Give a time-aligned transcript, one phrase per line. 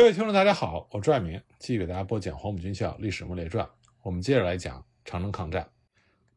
[0.00, 3.66] 各位听众，大家好，我朱爱明继续给大家播讲《黄埔军校历史人物列传》。
[4.02, 5.68] 我们接着来讲长征抗战。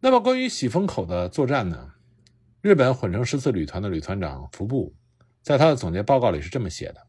[0.01, 1.93] 那么，关于喜峰口的作战呢？
[2.59, 4.93] 日本混成十四旅团的旅团长服部
[5.41, 7.07] 在他的总结报告里是这么写的：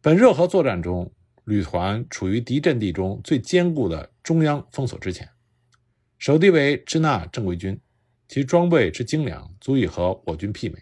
[0.00, 1.14] 本热河作战中，
[1.44, 5.30] 旅团处于敌阵地中最坚固的中央封锁之前，
[6.18, 7.80] 守敌为支那正规军，
[8.26, 10.80] 其装备之精良，足以和我军媲美，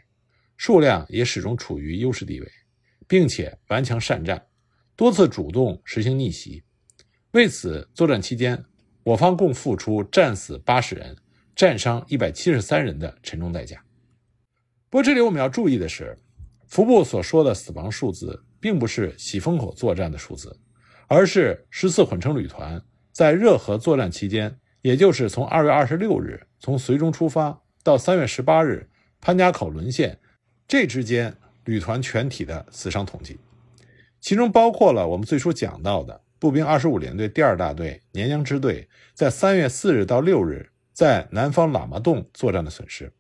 [0.56, 2.50] 数量也始终处于优势地位，
[3.06, 4.42] 并且顽强善战。
[4.94, 6.62] 多次主动实行逆袭，
[7.32, 8.62] 为此作战期间，
[9.02, 11.16] 我方共付出战死八十人、
[11.56, 13.82] 战伤一百七十三人的沉重代价。
[14.90, 16.16] 不过，这里我们要注意的是，
[16.68, 20.60] 服部所说的死亡数字，并不是喜峰口作战的数字，
[21.08, 22.80] 而是十四混成旅团
[23.12, 28.90] 在热河作战期间，也就是从二月二十六日从绥中出发到三月十八日
[29.22, 30.20] 潘家口沦陷
[30.68, 31.34] 这之间，
[31.64, 33.38] 旅团全体的死伤统计。
[34.22, 43.12] 其中包括了我们最初讲到的步兵二十五联队第二大队年阳支队在三月四日到六日在南方喇嘛洞作战的损失，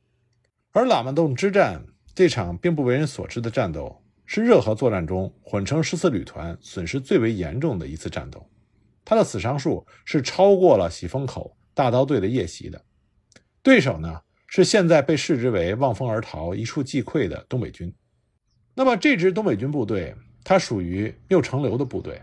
[0.70, 8.48] 而喇嘛洞之战这场并不为人所知的战斗，是热河作战中混成十四旅团损失最为严重的一次战斗，
[9.04, 12.80] 他的死伤数是超过了喜峰口大刀队的夜袭的，
[13.60, 17.92] 对手呢是现在被视之为望风而逃、一触即溃的东北军，
[18.76, 20.14] 那么这支东北军部队。
[20.44, 22.20] 它属于六成流的部队，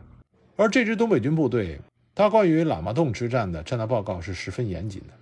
[0.56, 1.80] 而这支东北军部队，
[2.14, 5.14] 它关于喇嘛洞之战的战斗报告是十分严谨的，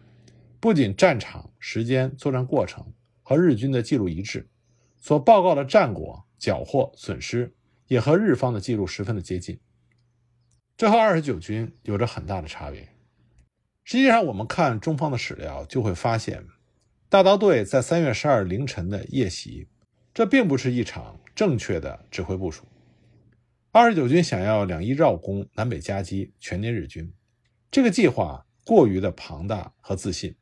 [0.59, 2.85] 不仅战场、时间、作战过程
[3.21, 4.47] 和日军的记录一致，
[4.99, 7.53] 所报告的战果、缴获、损失
[7.87, 9.59] 也和日方的记录十分的接近。
[10.75, 12.87] 这和二十九军有着很大的差别。
[13.83, 16.43] 实际上，我们看中方的史料就会发现，
[17.09, 19.67] 大刀队在三月十二凌晨的夜袭，
[20.13, 22.65] 这并不是一场正确的指挥部署。
[23.79, 27.13] 二十九军想要两翼绕攻、南北夹击、全歼日军，
[27.69, 30.33] 这个计划过于的庞大和自信，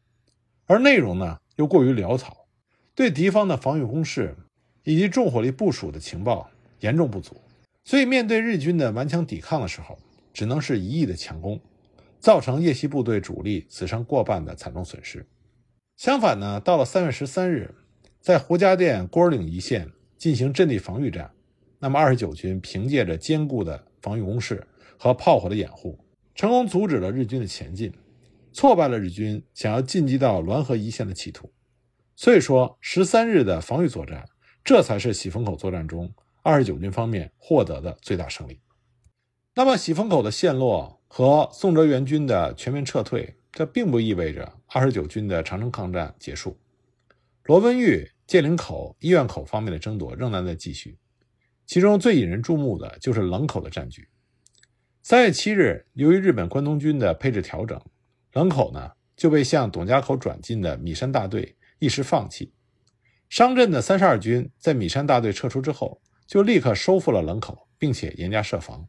[0.67, 2.47] 而内容呢又过于潦草，
[2.95, 4.37] 对敌方的防御工事
[4.85, 6.49] 以及重火力部署的情报
[6.79, 7.35] 严重不足，
[7.83, 9.99] 所以面对日军的顽强抵抗的时候，
[10.33, 11.59] 只能是一意的强攻，
[12.21, 15.27] 造成夜袭部队主力死伤过半的惨重损失。
[15.97, 17.75] 相反呢，到了三月十三日，
[18.21, 21.31] 在胡家店、郭尔岭一线进行阵地防御战。
[21.85, 24.65] 那么，二十九军凭借着坚固的防御工事
[24.97, 25.99] 和炮火的掩护，
[26.33, 27.93] 成功阻止了日军的前进，
[28.51, 31.53] 挫败了日军想要进击到滦河一线的企图。
[32.15, 34.27] 所以说，十三日的防御作战，
[34.63, 38.59] 这才是喜峰口作战中二十九军方面获得的最大胜利。
[39.53, 46.57] 那么，喜峰口的陷落和宋哲元军的全面撤退，这并不意味着二十九军的长城抗战结束。
[47.43, 50.97] 罗文峪、界岭口、医院口方面的争夺仍然在继续。
[51.65, 54.07] 其中最引人注目的就是冷口的战局。
[55.01, 57.79] 三月七日，由于日本关东军的配置调整，
[58.33, 62.51] 冷口呢就被向董家口转进的米山大队一时放弃。
[63.29, 68.87] 商镇的三十二军在米山大队撤出之后，就立刻收复了冷口，并且严加设防，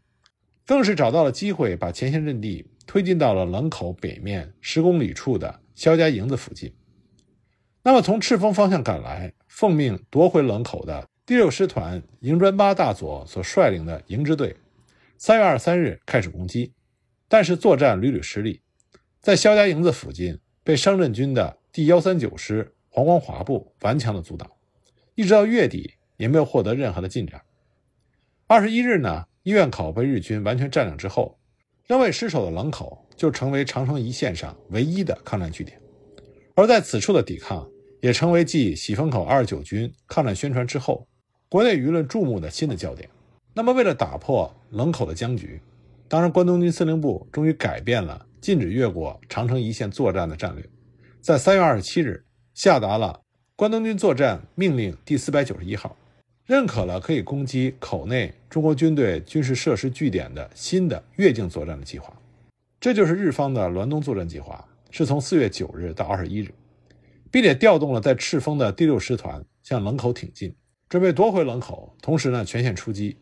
[0.67, 6.75] 更是找到了机会，把前线阵地推进到了冷口北面十公里处的肖家营子附近。
[7.83, 11.09] 那么，从赤峰方向赶来，奉命夺回冷口的。
[11.27, 14.55] 第六师团营专八大佐所率领的营支队，
[15.19, 16.73] 三月二十三日开始攻击，
[17.27, 18.61] 但是作战屡屡失利，
[19.21, 24.49] 在肖家营子附近被商镇军的第幺三九师黄光华部顽强的阻挡，
[25.17, 27.43] 一直到月底也没有获得任何的进展。
[28.47, 31.37] 二十一日呢，医院口被日军完全占领之后，
[31.89, 35.77] 仍未失守的冷口就成为长城一线上唯一的抗战据点，
[36.55, 37.69] 而在此处的抵抗
[38.01, 41.09] 也成为继喜峰口二十九军抗战宣传之后。
[41.49, 43.09] 国内舆论注目的新的焦点。
[43.55, 45.61] 那么，为了打破冷口的僵局，
[46.09, 50.65] 当然，关东军司令部终于改变了禁止越过长城一线作战的战略，
[51.21, 52.25] 在三月二十七日
[52.55, 53.21] 下达了
[53.55, 55.97] 关东军作战命令第四百九十一号，
[56.45, 62.13] 认可了可以攻击口内中国军队军事设施据点的新的越境作战的计划。
[62.79, 66.53] 这就是日方的滦东作战计划，是从四月九日到二十一日，
[67.31, 70.55] 并且调动了在赤峰的第六师团向冷口挺进。
[70.89, 73.17] 准备夺回冷口，同时呢，全线出击，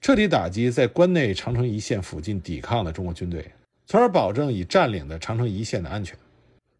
[0.00, 3.44] 彻底打击在关内长城一线附近抵抗的中国军队，
[3.86, 6.16] 从而保证已占领的长城一线的安全。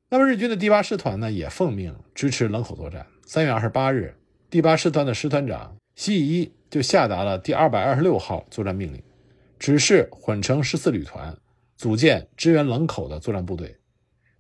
[0.08, 3.05] 那么日军的第八师团呢，也奉命支持冷口作战。
[3.26, 4.14] 三月二十八日，
[4.49, 9.02] 第八师团的师团长西乙一就下达了第二百二十六号作战命令，
[9.58, 11.37] 指示混成十四旅团
[11.76, 13.76] 组建支援冷口的作战部队，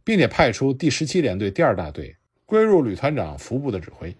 [0.04, 2.16] 并且派出第十七联队第二大队
[2.46, 4.14] 归入旅团长服部的指挥。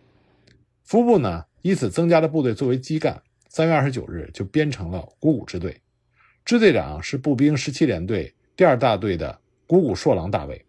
[0.88, 1.44] 服部呢？
[1.60, 5.78] 以此增加了部队作为基干，三月二十九日就编成了股谷支队，
[6.46, 10.64] 支队长是步兵十七联队第二大队的谷谷硕郎大尉，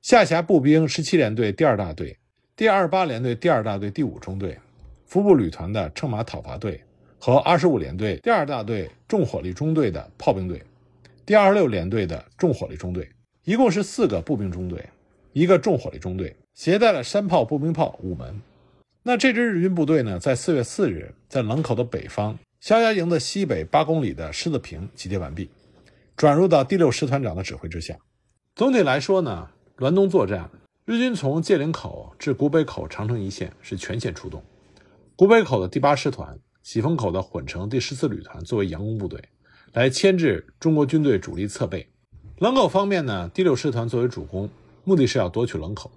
[0.00, 2.16] 下辖步兵十七联队第二大队、
[2.56, 4.56] 第二八联队第二大队第五中队、
[5.04, 6.82] 服部旅团的乘马讨伐队
[7.18, 10.62] 和二十五联队第二大队重火力中队的炮兵队、
[11.26, 13.06] 第二十六联队的重火力中队，
[13.44, 14.82] 一共是四个步兵中队，
[15.34, 18.40] 一个重火力中队，携带了山炮、步兵炮五门。
[19.08, 25.48] 那这支日军部队呢，在四月四日，在冷口的北方肖家营的西北八公里的狮子坪集结完毕，
[26.14, 27.96] 转入到第六师团长的指挥之下。
[28.54, 30.50] 总体来说呢，滦东作战，
[30.84, 34.44] 日军从界岭口至古北口长城一线是全线出动，
[35.16, 39.24] 古北口的第八师团、喜峰口的混成第十四旅团作为佯攻部队，
[39.72, 41.88] 来牵制中国军队主力侧背。
[42.40, 44.50] 冷口方面呢，第六师团作为主攻，
[44.84, 45.90] 目的是要夺取冷口，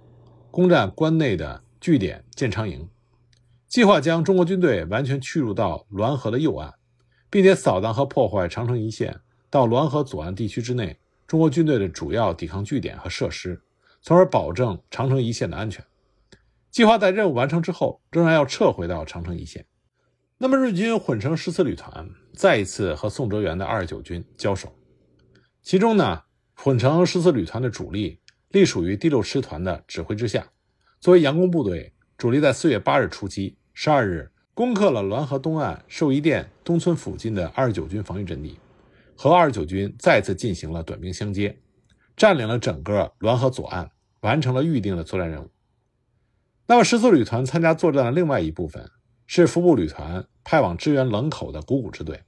[0.50, 2.88] 攻占关内的据点建昌营。
[3.72, 6.74] 计划将中国军队完全驱逐到滦河的右岸，
[7.30, 10.94] 并且扫荡和破坏长城一线到滦河左岸地区之内
[11.26, 13.58] 中国军队的主要抵抗据点和设施，
[14.02, 15.82] 从而保证长城一线的安全。
[16.70, 19.64] 计划在任务完成之后，仍然要撤回到长城一线。
[20.36, 24.70] 那么，日军混成十四旅团再一次和宋哲元的二十九军交手，
[25.62, 28.20] 其中呢，混成十四旅团的主力
[28.50, 30.46] 隶属于第六师团的指挥之下，
[31.00, 33.56] 作为佯攻部队，主力在四月八日出击。
[33.74, 38.58] 十二日，攻克了滦河东岸寿夷店东村附近的二十九军防御阵地，
[39.16, 41.56] 和二十九军再次进行了短兵相接，
[42.14, 43.90] 占领了整个滦河左岸，
[44.20, 45.48] 完成了预定的作战任务。
[46.66, 48.90] 那么，十四旅团参加作战的另外一部分
[49.26, 52.22] 是服部旅团派往支援冷口的股谷支队。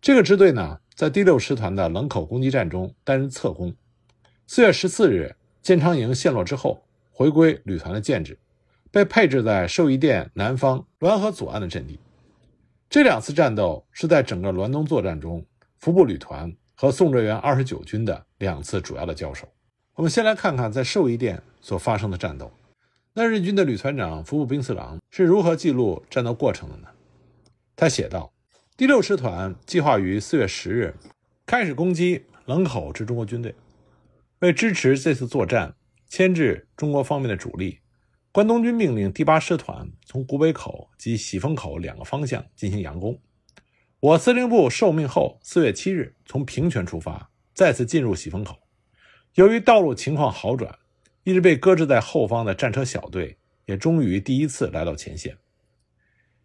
[0.00, 3.74] 这个支队呢，在第六师团的冷口攻击战中担任侧攻。
[4.46, 8.38] 四月十四日，建昌营陷落之后，回归旅团的建制。
[8.96, 12.00] 被配置在寿夷店南方滦河左岸的阵地。
[12.88, 15.44] 这两次战斗是在整个滦东作战中，
[15.76, 19.46] 服部旅团和宋哲元二十九军的两次主要的交手。
[19.96, 22.50] 我们先来看看在寿夷店所发生的战斗。
[23.12, 26.88] 那日军的旅团长服部兵四郎是如何记录战斗过程的呢？
[27.76, 28.32] 他写道
[28.78, 30.94] ：“第六师团计划于四月十日
[31.44, 33.54] 开始攻击冷口之中国军队，
[34.38, 35.74] 为支持这次作战，
[36.08, 37.80] 牵制中国方面的主力。”
[38.36, 43.18] 关东军命令第八师团从古北口及喜峰口两个方向进行佯攻。
[43.98, 48.58] 我司令部受命后，四月七日从平泉出发，再次进入喜峰口。
[49.36, 50.78] 由于道路情况好转，
[51.24, 55.38] 一直被搁置在后方的战车小队也终于第一次来到前线。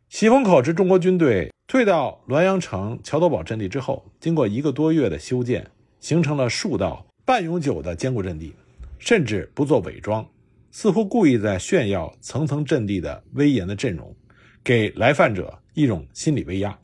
[0.08, 8.56] 喜峰口之中国军队退到滦阳城桥头堡阵地之后，经过一个多月的修建，形成了数道半永久的坚固阵地，
[8.98, 10.26] 甚至不做伪装。
[10.72, 14.16] 似乎故意在炫耀层层阵地的威严的阵容，
[14.64, 16.78] 给来犯者一种心理威压。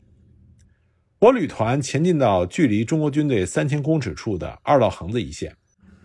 [1.18, 5.56] 我旅团前进到距离中国军队三千公尺处的二道横子一线，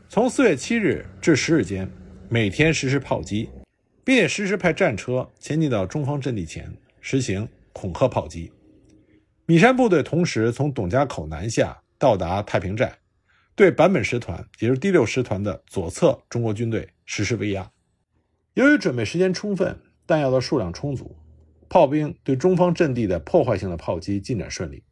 [0.09, 1.87] 从四月七日至十日间，
[2.29, 3.49] 每天实施炮击，
[4.03, 8.51] 并且实时派战车前进到中方阵地前，实行恐吓炮击。
[9.45, 12.97] 米山部队同时从董家口南下，到达太平寨，
[13.55, 17.69] 对坂本师团，也就是第六师团的左侧中国军队实施威压。
[18.53, 21.17] 由于准备时间充分，弹药的数量充足，
[21.67, 24.83] 炮兵对中方阵地的破坏性的炮击进展顺利。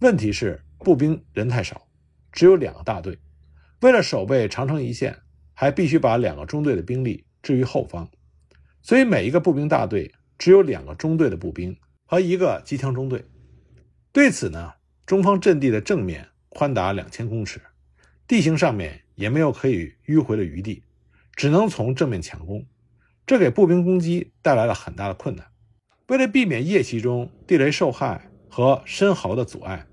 [0.00, 1.86] 问题是步兵人太少，
[2.32, 3.18] 只有两个大队，
[3.82, 5.18] 为了守备长城一线，
[5.52, 8.08] 还必须把两个中队的兵力置于后方，
[8.80, 11.76] 所以每一个步兵大队只有两个中队的步兵
[12.06, 13.22] 和一个机枪中队。
[14.12, 14.72] 对此呢，
[15.04, 17.60] 中方阵地的正面宽达两千公尺，
[18.26, 20.82] 地形上面也没有可以迂回的余地，
[21.36, 22.64] 只能从正面强攻。
[23.26, 25.46] 这给步兵攻击带来了很大的困难。
[26.08, 29.86] 为了避免夜袭中地雷受害和深壕的阻碍，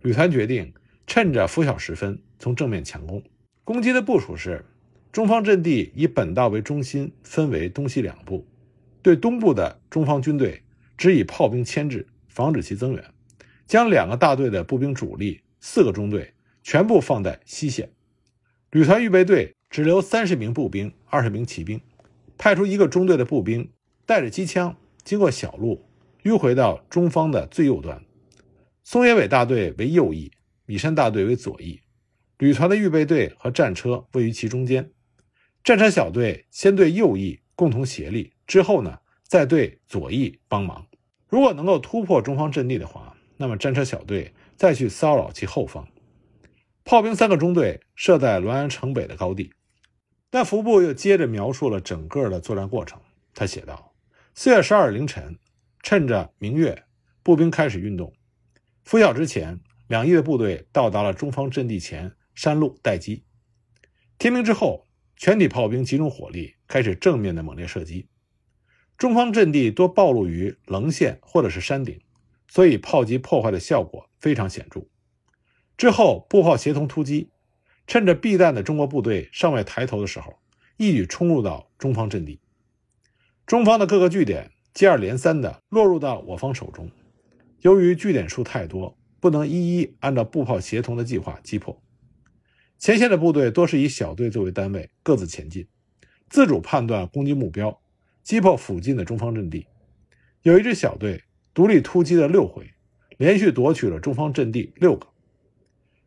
[0.00, 0.72] 旅团决定
[1.06, 3.22] 趁着拂晓时分从正面强攻。
[3.64, 4.64] 攻击的部署是：
[5.12, 8.46] 中方阵地以本道为中心，分为东西两部，
[9.02, 10.62] 对东部的中方军队
[10.96, 13.02] 只以炮兵牵制，防止其增援；
[13.66, 17.90] 将两个大队的步兵主力四个中队全部放在西线。
[18.70, 21.78] 旅团预备队只留三十名步兵，二十名骑兵。
[22.38, 23.72] 派出一个中队的步兵，
[24.06, 25.84] 带着机枪，经过小路，
[26.22, 28.02] 迂回到中方的最右端。
[28.84, 30.30] 松野尾大队为右翼，
[30.64, 31.80] 米山大队为左翼。
[32.38, 34.92] 旅团的预备队和战车位于其中间。
[35.64, 40.86] 战车小队先对右翼共同协力，之后呢，再对左翼帮忙。
[41.28, 45.86] 如果能够突破中方阵地的话，那么战车小队再去骚扰其后方。
[46.84, 49.52] 炮兵三个中队设在滦阳城北的高地。
[50.30, 53.00] 但服部又接着描述了整个的作战过程。
[53.34, 53.94] 他写道
[54.34, 55.38] ：“四月十二日凌晨，
[55.82, 56.84] 趁着明月，
[57.22, 58.12] 步兵开始运动。
[58.84, 63.24] 拂晓之前，两翼的部队到达了中方阵地前山路待机。
[64.18, 68.08] 天明之后，全体炮兵集中火力，开始正面的猛烈射击。
[68.96, 72.00] 中方阵地多暴露于棱线或者是山顶，
[72.48, 74.86] 所以炮击破坏的效果非常显著。
[75.76, 77.30] 之后，步炮协同突击，
[77.88, 80.38] 趁着避弹的中国部队尚未抬头的时候，
[80.76, 82.38] 一举冲入到中方阵地。
[83.46, 86.90] 中方的各个据点接二连三地落入到我方手中。
[87.62, 91.82] 由于据点数太多，不能一一按照步炮协同的计划击破。
[92.78, 95.66] 前线的部队多是以小队作为单位，各自前进，
[96.28, 97.80] 自主判断攻击目标，
[98.22, 99.66] 击破附近的中方阵地。
[100.42, 102.70] 有一支小队独立突击了六回，
[103.16, 105.06] 连续夺取了中方阵地六个。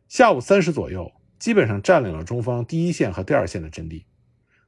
[0.06, 1.10] 下午三时左右，
[1.42, 4.04] 基本上占领了中方第一线和第二线的阵地，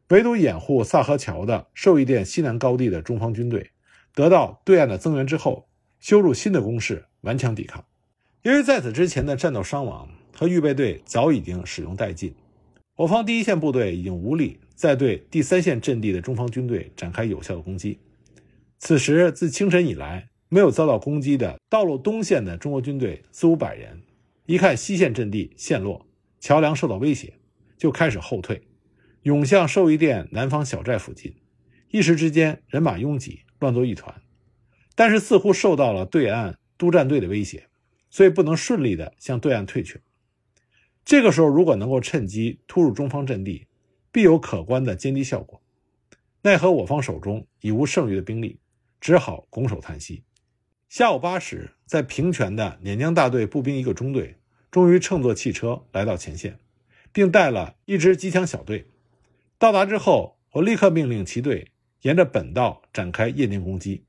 [0.08, 3.70] 唯独掩护萨河桥的寿义店西南高地的中方军队，
[4.12, 5.68] 得到对岸的增援之后，
[6.00, 7.84] 修筑新的工事，顽强抵抗。
[8.42, 12.34] 由于在此之前的战斗伤亡和预备队早已经使用殆尽，
[12.96, 18.00] 我方第一线部队已经无力再对第三线阵地的中方军队展开有效的攻击。
[18.80, 24.02] 此时，自清晨以来没有遭到攻击的道路东线的中国军队四五百人。
[24.46, 26.04] 一看西线阵地陷落，
[26.44, 27.38] 桥梁受到威胁，
[27.78, 28.68] 就开始后退，
[29.22, 31.36] 涌向寿义店南方小寨附近。
[31.88, 34.20] 一时之间，人马拥挤，乱作一团。
[34.94, 37.70] 但是似乎受到了对岸督战队的威胁，
[38.10, 40.02] 所以不能顺利的向对岸退去。
[41.02, 43.66] 这个时候，如果能够趁机突入中方阵地，
[44.12, 45.62] 必有可观的歼敌效果。
[46.42, 48.60] 奈何我方手中已无剩余的兵力，
[49.00, 50.24] 只好拱手叹息。
[50.90, 54.36] 下午八时，在平泉的碾江大队步兵一个中队，
[54.74, 56.58] 终于乘坐汽车来到前线，
[57.12, 58.88] 并带了一支机枪小队。
[59.56, 64.04] 到达之后，我立刻命令其队沿着本道展开夜间攻击。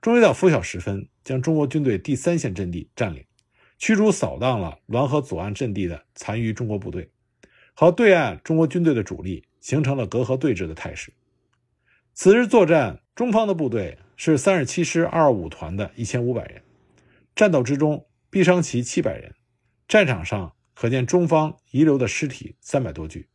[0.00, 3.24] 终于到拂晓时分，将中国军队第三线阵地占领，
[3.78, 7.10] 驱逐扫荡了滦河左岸阵地的残余中国部队，
[7.74, 11.12] 和对岸中国军队的主力形成了隔河对峙的态势。
[12.14, 13.98] 此日作战，中方的部队。
[14.18, 16.62] 是三十七师二五团的一千五百人，
[17.34, 19.34] 战斗之中毙伤其七百人，
[19.88, 23.28] 战场上可见中方遗留的尸体三百多具，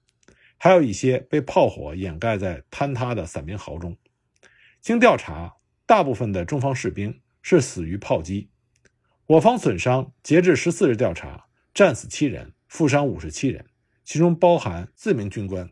[0.57, 3.95] 还有一些被炮火掩盖在坍塌的散兵壕中。
[4.81, 5.55] 经调查，
[5.85, 8.49] 大部分的中方士兵是死于炮击，
[9.27, 13.65] 我方损伤截至十四日调查，战死七人，负伤五十七人，
[14.03, 15.69] 其中包含四名军官。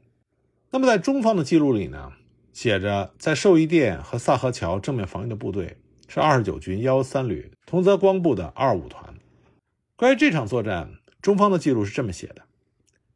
[0.71, 2.13] 那么在中方的记录里呢？
[2.53, 9.13] 写着，在寿义店和萨河桥正面防御的部队是二十九军幺幺三旅同泽光部的二五团。
[9.99, 12.43] 关于这场作战，中方的记录是这么写的：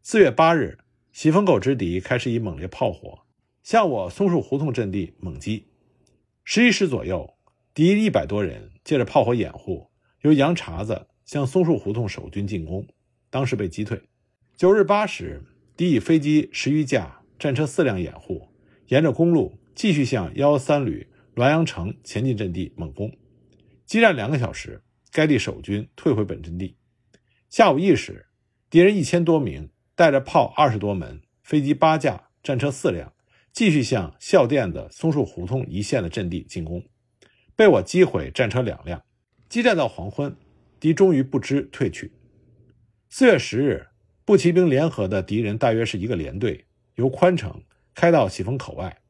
[0.02, 0.80] 四月八日，
[1.13, 3.20] 喜峰口之敌开始以猛烈炮火
[3.63, 5.68] 向我松树胡同阵地猛击。
[6.44, 7.36] 十一时左右，
[7.74, 9.92] 敌一百多人借着炮火掩护，
[10.24, 12.86] 由杨茬子向松树胡同守军进攻，
[13.30, 14.02] 当时被击退。
[14.58, 15.42] 九日八时，
[15.78, 18.50] 敌以飞机十余架、战车四辆掩护。
[18.88, 23.10] 沿着公路继续向幺三旅滦阳城前进阵地猛攻，
[23.86, 26.75] 激战两个小时，该地守军退回本阵地。
[27.50, 28.25] 下午一时，
[28.70, 33.13] 敌人一千多名，带着炮二十多门，飞机八架，战车四辆，
[33.51, 36.84] 继续向校店的松树胡同一线的阵地进攻，
[37.55, 39.03] 被我击毁战车两辆。
[39.48, 40.36] 激战到黄昏，
[40.79, 42.12] 敌终于不知退去。
[43.08, 43.89] 四月十日，
[44.25, 46.65] 步骑兵联合的敌人大约是一个连队，
[46.96, 47.63] 由宽城。
[47.93, 49.03] 开到喜峰口外，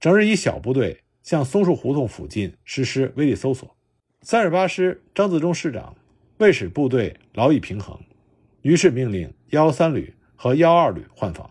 [0.00, 3.76] 整日以小部队向松树胡同附近实施威力搜索。
[4.22, 5.96] 三十八师张自忠师长
[6.36, 7.98] 为使部队劳逸平衡，
[8.60, 11.50] 于是命令幺三旅和幺二旅换防。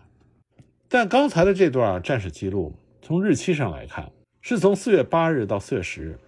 [0.88, 6.18] 但刚才的这段战史记录，从日期上来看，是从四月八日到四月十日。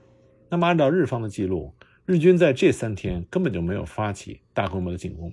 [0.49, 5.33] 那么按照日方的记录，日军在这三天根本就没有发起大规模的进攻。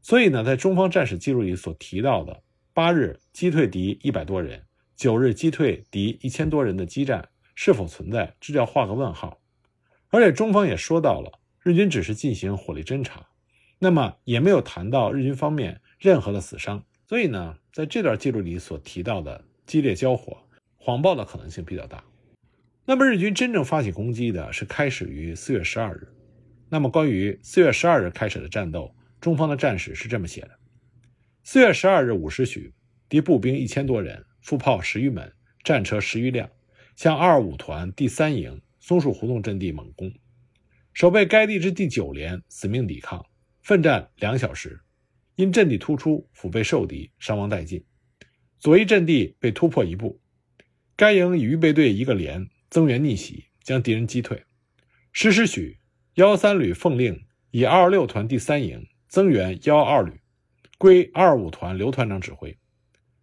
[0.00, 2.42] 所以呢，在中方战史记录里所提到的。
[2.72, 4.62] 八日击退敌一百多人，
[4.96, 8.34] 九日击退敌一千多人的激战是否存在？
[8.40, 9.39] 这叫画个问号。
[10.10, 13.26] 而且中方也说到了，日军只是进行火力侦察，
[13.78, 16.84] 那么也没有谈到日军方面任何的死伤。
[17.06, 20.36] 所以呢，在这段记录里所提到的激烈交火，
[20.76, 22.04] 谎报的可能性比较大。
[22.84, 26.08] 那么日军真正发起攻击的是开始于四月十二日。
[26.68, 30.50] 那么关于四月十二日开始的战斗，中方的战史是这么写的。
[31.42, 32.72] 四月十二日五时许，
[33.08, 35.32] 敌步兵一千多人，副炮十余门，
[35.64, 36.48] 战车十余辆，
[36.96, 40.12] 向二二五团第三营松树胡同阵地猛攻。
[40.92, 43.24] 守备该地之第九连死命抵抗，
[43.62, 44.80] 奋战两小时，
[45.36, 47.84] 因阵地突出，腹背受敌，伤亡殆尽。
[48.58, 50.20] 左翼阵地被突破一步，
[50.96, 54.42] 该营以预备队一个连增援逆袭，将敌人击退。
[55.12, 55.78] 十时许，
[56.14, 60.20] 幺三旅奉令以二二六团第三营增援幺二旅，
[60.76, 62.58] 归二五团刘团长指挥。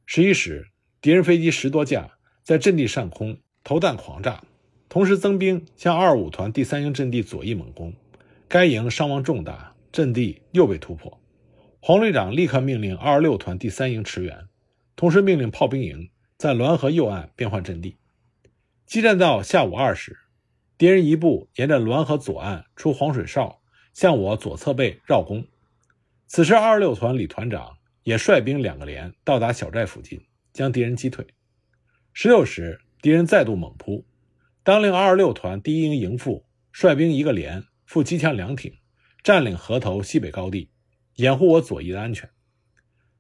[0.05, 0.69] 十一时，
[1.01, 4.43] 敌人飞机十多架在阵地上空投弹狂炸，
[4.89, 7.94] 同时增兵向二五团第三营阵地左翼猛攻，
[8.48, 11.20] 该营伤亡重大，阵地又被突破。
[11.79, 14.48] 黄旅长立刻命令二六团第三营驰援，
[14.96, 17.98] 同时命令炮兵营在滦河右岸变换阵地。
[18.86, 20.17] 激战到下午二时，
[20.77, 23.62] 敌人一部沿着滦河左岸出黄水哨，
[23.94, 25.46] 向我左侧背绕攻。
[26.27, 27.77] 此时，二二六团李团长。
[28.08, 30.22] 也率兵两个连到达小寨附近，
[30.53, 31.27] 将敌人击退。
[32.13, 34.06] 十六时，敌人再度猛扑，
[34.67, 38.74] 当令二十六团第一营营副率兵一个连赴机枪两挺，
[39.24, 40.69] 占领河头西北高地，
[41.15, 42.29] 掩护我左翼的安全。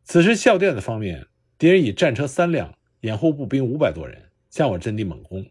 [0.03, 1.25] 此时，校电的方面，
[1.57, 5.49] 敌人以战车三辆掩护步兵五百多人向我阵地猛攻，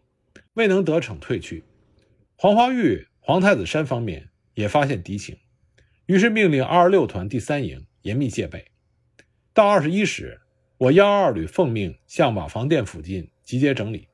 [0.53, 1.63] 未能得逞，退去。
[2.35, 5.35] 黄花峪、皇太子山方面也发现敌情，
[6.05, 8.63] 于是命令二十六团第三营严密戒备。
[9.51, 10.39] 到二十一时，
[10.77, 14.07] 我幺二旅奉命向瓦房店附近集结整理，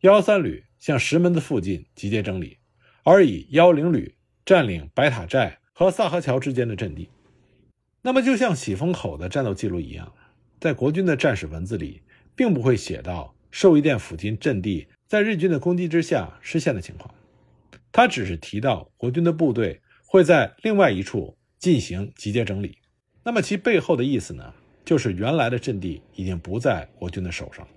[0.00, 2.58] 幺三旅向石门子附近集结整理，
[3.04, 7.08] 而以幺零旅占领白塔寨和萨河桥之间的阵地。
[8.02, 10.12] 那么，就像喜峰口的战斗记录一样，
[10.58, 12.02] 在国军的战史文字里，
[12.34, 17.14] 并不会写到寿义店附近阵地在日军的攻击之下失陷的情况，
[17.92, 22.78] 他只是提到国军的部队会在另外一处进行集结整理。
[23.22, 24.54] 那么，其背后的意思呢？
[24.82, 27.68] 就是原来的阵地已经不在国军的手上。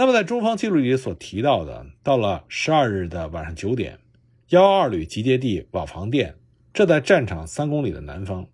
[0.00, 3.98] 那么，在中方记录里所提到的，到了十二日的晚上九点，
[4.48, 6.36] 幺二旅集结地瓦房店，
[6.72, 8.46] 这在战场三公里的南方；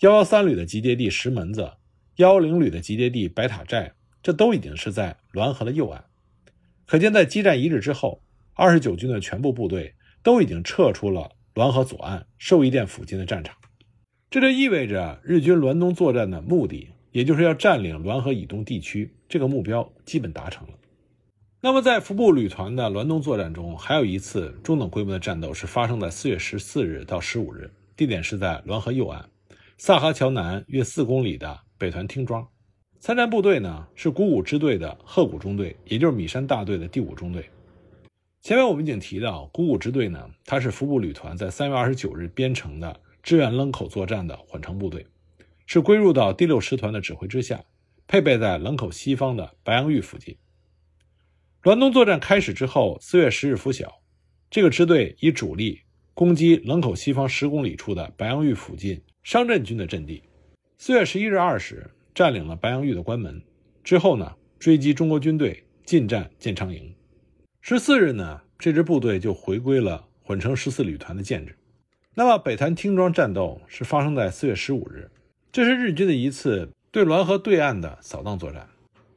[0.00, 1.72] 幺幺三旅的集结地石门子，
[2.16, 6.04] 幺零旅的集结地白塔寨，这都已经是在滦河的右岸。
[6.84, 8.22] 可见，在激战一日之后，
[8.52, 13.56] 二十九军的全部部队都已经撤出了滦河左岸寿义店附近的战场。
[14.28, 16.90] 这就意味着日军滦东作战的目的。
[17.12, 20.72] 也就是要占领滦河以东地区，这个目标基本达成了。
[21.64, 29.30] 那么，在服部旅团的滦东作战中，还有一次中等规模的战斗是发生在四月十四日到十五日，地点是在滦河右岸
[29.78, 32.44] 萨哈桥南约四公里的北团厅庄。
[32.98, 37.48] 参战部队呢是古武支队的鹤谷中队，也就是米山大队的第五中队。
[38.40, 45.06] 前面我们已经提到，古武支队呢，它是服部旅团在三月二十九日编成的支援冷口作战的缓冲部队。
[45.66, 47.62] 是归入到第六师团的指挥之下，
[48.08, 50.36] 配备在冷口西方的白洋峪附近。
[51.62, 54.00] 滦东作战开始之后，四月十日拂晓，
[54.50, 55.80] 这个支队以主力
[56.12, 60.24] 攻击冷口西方十公里处的白洋峪附近商镇军的阵地。
[60.76, 63.40] 四月十一日二时，占领了白洋峪的关门
[63.84, 66.92] 之后呢，追击中国军队进占建昌营。
[67.60, 71.56] 十四日呢，这支部队就回归了混成十四旅团的建制。
[72.12, 75.08] 那么北团听庄战斗是发生在四月十五日。
[75.52, 78.68] 这是日军的一次对滦河对岸的扫荡作战。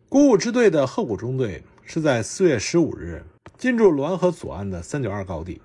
[0.08, 3.24] 古武支队的鹤谷中队是在四月十五日
[3.58, 5.62] 进驻滦河左岸的三九二高地。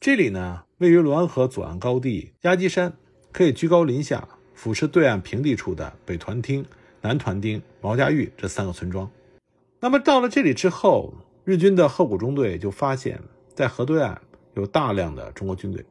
[0.00, 2.92] 这里呢，位于滦河左岸高地压基山，
[3.32, 6.64] 可以居高临下俯视对岸平地处的北团町、
[7.00, 9.10] 南团町、毛家峪这三个村庄。
[9.80, 11.12] 那么到了这里之后，
[11.44, 13.20] 日军的后谷中队就发现，
[13.54, 14.20] 在河对岸
[14.54, 15.84] 有大量的中国军队。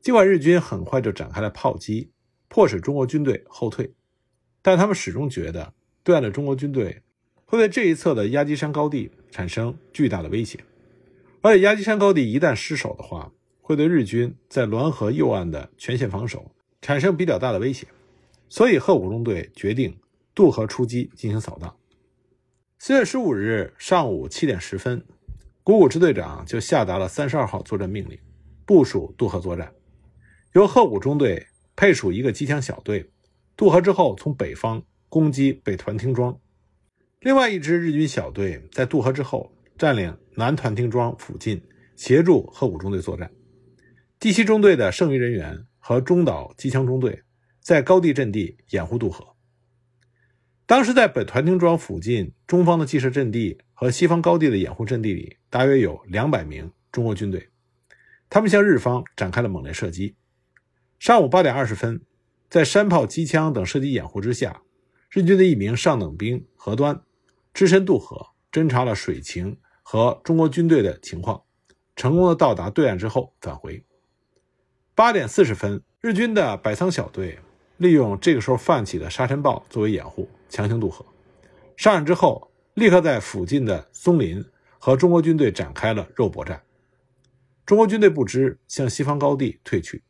[0.00, 2.10] 尽管日军很快就展开了炮击。
[2.46, 3.92] 迫使中国军队后退，
[4.62, 5.72] 但他们始终觉得
[6.04, 7.02] 对岸的中国军队
[7.54, 10.58] 会对这一侧的压基山高地产生巨大的威胁，
[11.40, 17.86] 而且压基山高地一旦失守的话，会对日军在滦河右岸的全线防守产生比较大的威胁。
[18.48, 19.96] 所以，鹤谷中队决定
[20.34, 21.74] 渡河出击进行扫荡。
[22.78, 25.04] 四月十五日上午七点十分，
[25.62, 28.18] 古武支队长就下达了三十二号作战命令，
[28.66, 29.72] 部署渡河作战，
[30.52, 31.46] 由贺武中队。
[31.76, 33.10] 配属一个机枪小队，
[33.56, 36.38] 渡河之后从北方攻击北团厅庄。
[37.24, 41.62] 另外一支日军小队在渡河之后占领南团听庄附近，
[41.96, 43.32] 协助鹤谷中队作战。
[44.20, 47.22] 第七中队的剩余人员和中岛机枪中队
[47.60, 49.26] 在高地阵地掩护渡河。
[50.66, 57.48] 当时在北团听庄附近，中方的既设阵地和西方高地的掩护阵地里，大约有两百名中国军队，
[58.28, 60.14] 他们向日方展开了猛烈射击。
[60.98, 62.02] 上午八点二十分，
[62.50, 64.60] 在山炮、机枪等射击掩护之下，
[65.10, 67.00] 日军的一名上等兵何端
[67.54, 71.40] 只身渡河，侦察了水情和中国军队的情况，
[71.94, 73.84] 成功的到达对岸之后返回。
[74.92, 77.38] 八点四十分，日军的百仓小队
[77.76, 81.06] 利用这个时候泛起的沙尘暴作为掩护，强行渡河。
[81.76, 84.44] 上岸之后，立刻在附近的松林
[84.80, 86.60] 和中国军队展开了肉搏战。
[87.64, 90.02] 中国军队不知，向西方高地退去。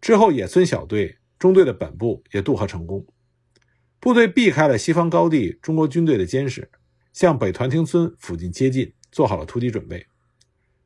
[0.00, 3.04] 之后，野村小队中队的本部也渡河成功，
[4.00, 6.70] 部队避开了西方高地中国军队的监视，
[7.12, 10.06] 向北团町村附近接近，做好了突击准备。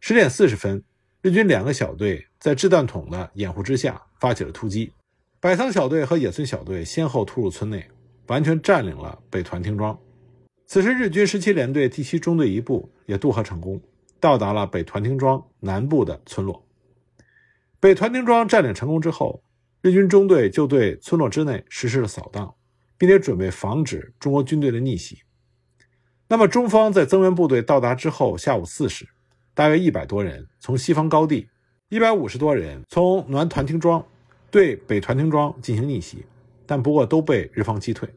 [0.01, 0.83] 十点四十分，
[1.21, 4.93] 日军两个小队在掷弹筒的掩护之下发起了突击，
[5.41, 7.87] 百仓小队和野村小队先后突入村内，
[8.29, 9.99] 完全占领了北团町庄。
[10.67, 13.81] 此时，日军十七联队第七中队一部也渡河成功。
[14.19, 16.65] 到达了北团町庄南部的村落。
[17.81, 19.43] 北团町庄占领成功之后，
[19.81, 22.55] 日军中队就对村落之内实施了扫荡，
[23.03, 25.19] 并且准备防止中国军队的逆袭。
[26.29, 29.09] 那么，中方在增援部队到达之后，下午四时，
[29.55, 31.49] 大约一百多人从西方高地，
[31.89, 34.07] 一百五十多人从南团厅庄
[34.53, 36.25] 对北团厅庄进行逆袭，
[36.65, 38.09] 但不过都被日方击退。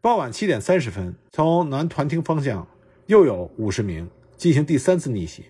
[0.00, 2.66] 傍晚七点三十分，从南团厅方向
[3.08, 4.08] 又有五十名。
[4.38, 5.44] 进行第三次逆袭，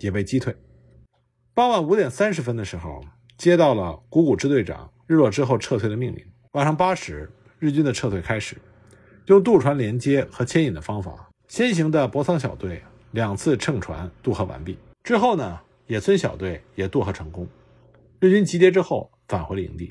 [0.00, 0.56] 也被击退。
[1.54, 3.00] 傍晚五点三十分的时候，
[3.38, 6.26] 接到了古谷支队长日落之后撤退的命令。
[6.54, 7.30] 晚上八时，
[7.64, 8.58] 日军的撤退开始，
[9.24, 14.76] 用渡船连接和牵引的方法，先行的博仓小队两次乘船渡河完毕。
[15.02, 17.48] 之后呢，野村小队也渡河成功。
[18.20, 19.90] 日军集结之后，返回了营地。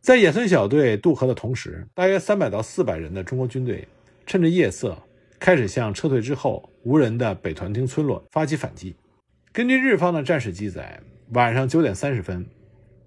[0.00, 3.86] 在野村小队渡河的同时，大约三百到四百人的中国军队
[4.26, 4.98] 趁着夜色。
[5.40, 8.96] 开始向撤退之后无人的北团町村落发起反击。
[9.52, 12.44] 根据日方的战史记载，晚上九点三十分，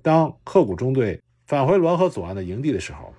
[0.01, 3.13] 当鹤谷中队返回滦河左岸的营地的时候，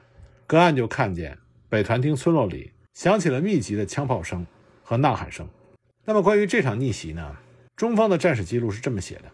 [0.53, 1.39] 隔岸就看见
[1.71, 4.47] 北团厅村落里响起了密集的枪炮声
[4.83, 5.49] 和呐喊声。
[6.05, 7.39] 那么，关于这场逆袭呢？
[7.75, 9.33] 中方的战史记录是这么写的：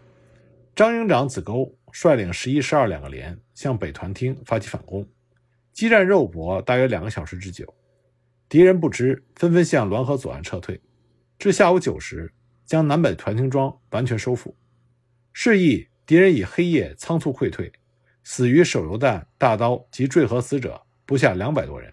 [0.76, 5.04] 张营长子沟率领十一、十二两个连向北团厅发起反攻，
[5.72, 7.74] 激战肉搏大约两个小时之久。
[8.48, 10.80] 敌人不知，纷纷向滦河左岸撤退，
[11.36, 12.32] 至下午九时，
[12.64, 14.56] 将南北团厅庄完全收复。
[15.32, 17.72] 示意敌人以黑夜仓促溃退，
[18.22, 21.90] 死于手榴弹、大刀及坠河死者不下两百多人。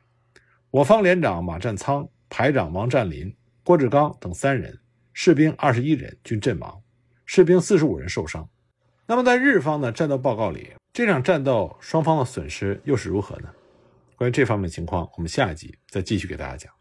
[0.69, 4.77] 我方连长马占仓、排长王占林、郭志刚等三人，
[5.13, 6.83] 士兵二十一人均阵亡，
[7.25, 8.49] 士兵四十五人受伤。
[9.07, 13.49] 那么，在日方的战斗报告里，这场战斗双方的损失又是如何呢？
[14.17, 16.74] 关于这方面的情况，我们下一集再继续给大家讲。